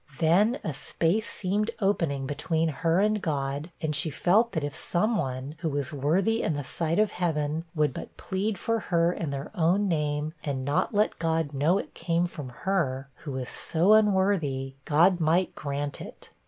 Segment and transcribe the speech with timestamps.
[0.17, 5.15] Then a space seemed opening between her and God, and she felt that if some
[5.15, 9.29] one, who was worthy in the sight of heaven, would but plead for her in
[9.29, 13.93] their own name, and not let God know it came from her, who was so
[13.93, 16.31] unworthy, God might grant it.